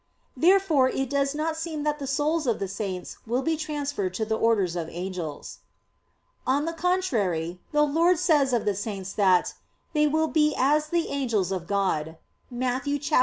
Therefore 0.35 0.89
it 0.89 1.11
does 1.11 1.35
not 1.35 1.55
seem 1.55 1.83
that 1.83 1.99
the 1.99 2.07
souls 2.07 2.47
of 2.47 2.57
the 2.57 2.67
saints 2.67 3.17
will 3.27 3.43
be 3.43 3.55
transferred 3.55 4.15
to 4.15 4.25
the 4.25 4.35
orders 4.35 4.75
of 4.75 4.89
angels. 4.89 5.59
On 6.47 6.65
the 6.65 6.73
contrary, 6.73 7.59
The 7.71 7.83
Lord 7.85 8.17
says 8.17 8.51
of 8.51 8.65
the 8.65 8.73
saints 8.73 9.13
that, 9.13 9.53
"they 9.93 10.07
will 10.07 10.27
be 10.29 10.55
as 10.57 10.87
the 10.87 11.09
angels 11.09 11.51
of 11.51 11.67
God" 11.67 12.17
(Matt. 12.49 12.85
22:30). 12.85 13.19